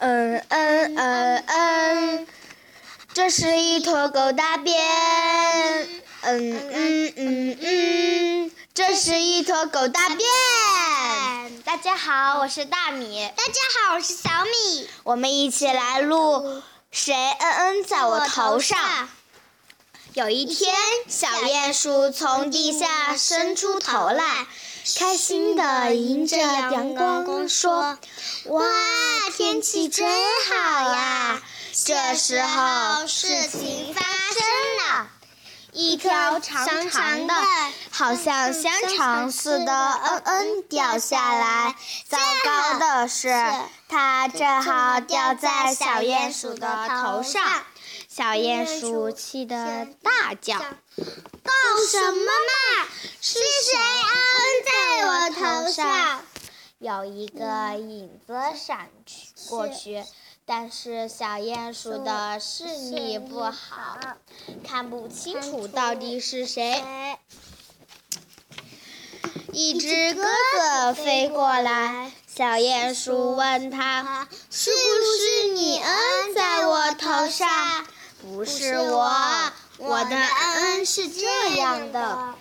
[0.00, 2.26] 嗯嗯嗯嗯，
[3.12, 4.74] 这是一坨狗大便。
[6.22, 10.18] 嗯嗯嗯嗯，这是一坨狗大便。
[11.64, 13.30] 大家好，我是大米。
[13.36, 13.52] 大家
[13.88, 14.88] 好，我是小米。
[15.02, 18.78] 我们一起来录谁嗯嗯在我头上。
[20.20, 20.74] 有一天，
[21.08, 24.46] 小鼹鼠从地下伸出头来，
[24.98, 27.96] 开心地迎着阳光说
[28.44, 28.62] ：“哇，
[29.34, 30.06] 天气真
[30.46, 31.40] 好呀！”
[31.72, 34.44] 这时候，事情发生
[35.00, 35.08] 了，
[35.72, 37.34] 一条长长的、
[37.90, 41.74] 好像香肠似的嗯嗯掉下来。
[42.06, 43.28] 糟糕的是，
[43.88, 47.42] 它正好掉在小鼹鼠的头上。
[48.20, 51.52] 小鼹鼠气得大叫：“搞
[51.90, 52.86] 什么嘛！
[53.18, 54.12] 是谁嗯
[54.66, 56.22] 在我头上？”
[56.78, 60.04] 有一个影子闪去过去，
[60.44, 63.98] 但是小鼹鼠的视力不好，
[64.68, 66.84] 看不清楚到底是谁。
[69.50, 77.48] 一只鸽子飞过来，小鼹鼠问他：“是不是你嗯在我头上？”
[78.22, 79.10] 不是我，
[79.78, 82.34] 我的嗯嗯是这样的。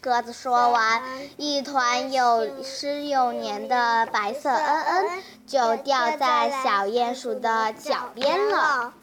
[0.00, 1.00] 鸽子说完，
[1.36, 8.94] 一团有湿有黏的白色嗯嗯就掉在小鼹鼠的脚边了。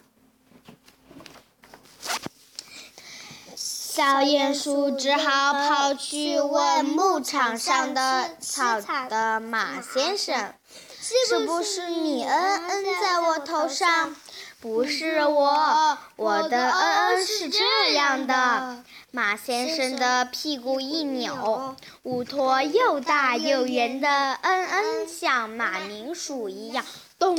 [3.56, 10.54] 小鼹鼠只好跑去问牧场上的草的马先生
[11.00, 14.16] ：“是不是你嗯嗯在我头上？”
[14.62, 18.84] 不是我，我的恩恩是这样的。
[19.12, 26.84] 马先生的屁股一扭，五坨又大又圆的恩恩像马铃薯一样，
[27.18, 27.38] 咚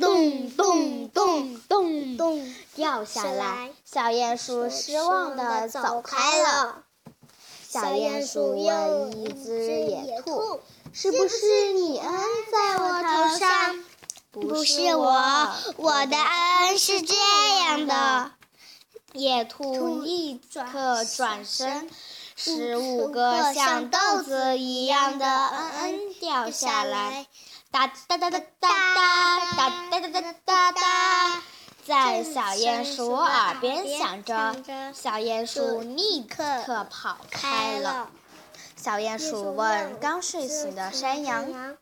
[0.00, 3.70] 咚咚咚咚咚掉下来。
[3.84, 6.84] 小鼹鼠失望地走开了。
[7.68, 10.60] 小鼹鼠问一只野兔
[10.92, 12.26] ：“是不是你嗯在我头上？”
[14.32, 17.14] 不是我，我的恩是这
[17.58, 18.30] 样的。
[19.12, 20.40] 野兔立
[20.72, 21.90] 刻转身，
[22.34, 27.26] 十五个像豆子一样的嗯嗯掉下来，
[27.70, 28.70] 哒哒哒哒哒哒
[29.54, 31.42] 哒哒哒哒哒哒，
[31.86, 34.56] 在小鼹鼠耳边响着。
[34.94, 38.08] 小鼹鼠立刻跑开了。
[38.76, 41.76] 小鼹鼠问刚睡醒的山羊。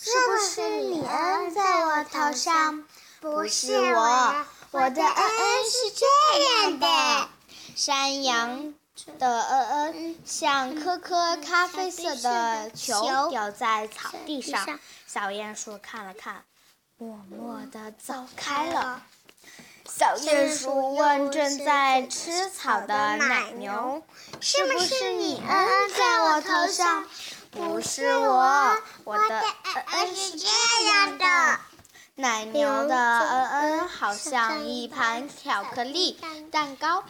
[0.00, 2.84] 是不是你嗯在头上？
[3.20, 6.06] 不是我，我的嗯嗯是这
[6.44, 7.28] 样的。
[7.74, 8.74] 山羊
[9.18, 14.78] 的嗯嗯像颗颗咖啡色的球掉在草地上。
[15.06, 16.44] 小鼹鼠看了看，
[16.96, 19.02] 默默地走开了。
[19.84, 24.02] 小鼹鼠问正在吃草的奶牛
[24.40, 27.04] ：“是不是你嗯嗯在我头上？”
[27.50, 30.46] 不是我，我的嗯嗯是这
[30.86, 31.24] 样的。
[32.18, 36.18] 奶牛的嗯嗯好像一盘巧克力
[36.50, 37.04] 蛋糕。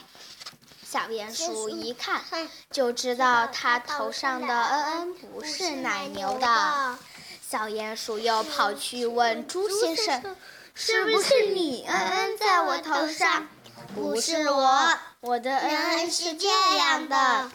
[0.87, 2.23] 小鼹鼠一看
[2.71, 6.99] 就知道它头上的嗯嗯不是奶牛的。
[7.41, 10.37] 小鼹鼠又跑去问猪先生
[10.75, 13.49] ：“是不是你嗯嗯在我头上？”
[13.95, 17.51] 不是我，我的嗯嗯是这样的。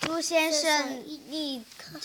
[0.00, 1.64] 猪先生立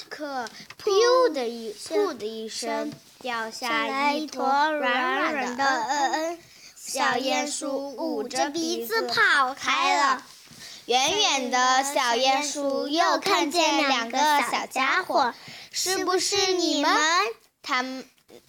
[0.09, 0.47] 刻
[0.83, 6.39] “噗”的一“噗”的一声，掉下来一坨软软的嗯嗯。
[6.75, 10.23] 小鼹鼠捂着鼻子跑开了。
[10.85, 14.17] 远远的小鼹鼠又看见两个
[14.49, 15.33] 小家伙，
[15.71, 16.97] 是不是你们？
[17.61, 17.85] 他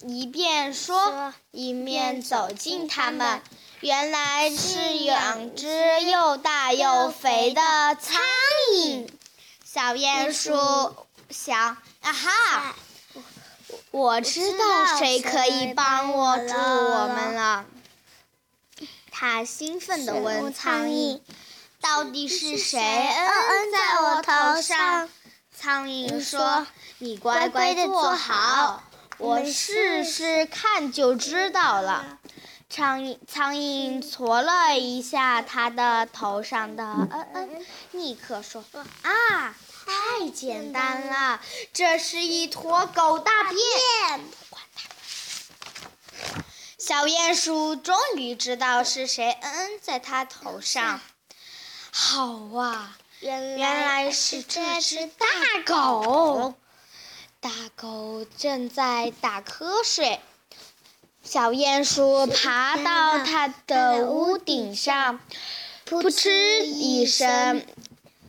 [0.06, 3.42] 一边说，一面走近他们。
[3.80, 5.66] 原来是两只
[6.02, 7.60] 又大又肥的
[8.00, 8.20] 苍
[8.76, 9.08] 蝇。
[9.64, 10.54] 小鼹鼠
[11.28, 12.74] 想：“啊哈，
[13.90, 17.66] 我知道谁可以帮我助我们了。”
[19.10, 21.20] 他兴奋地问苍蝇
[21.80, 25.08] ：“到底是谁嗯嗯在我头上？”
[25.54, 26.66] 苍蝇说
[26.98, 28.82] ：“你乖乖地坐好，
[29.18, 32.18] 我试试看就知道了。”
[32.70, 38.64] 苍蝇苍蝇搓了一下他的头上的嗯嗯，立刻说
[39.02, 41.40] ：“啊，太简单了，
[41.72, 43.60] 这是一坨狗大便。”
[46.78, 51.00] 小鼹鼠终于知道是谁嗯嗯在它头上。
[51.90, 55.26] 好啊，原来是这只大
[55.66, 56.54] 狗。
[57.40, 60.20] 大狗正在打瞌睡。
[61.32, 65.20] 小鼹鼠爬到它的屋顶上，
[65.84, 67.64] 扑哧一声，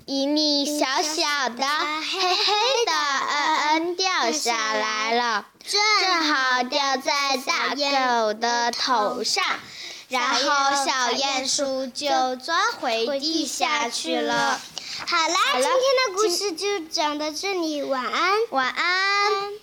[0.05, 2.53] 一粒小小的黑黑
[2.85, 2.91] 的
[3.27, 5.81] 嗯嗯掉下来了，正
[6.21, 9.43] 好掉在大狗的头上。
[10.09, 14.61] 然后小鼹鼠就钻回地下去了。
[15.07, 18.37] 好啦，今天的故事就讲到这里，晚安。
[18.51, 19.60] 晚安。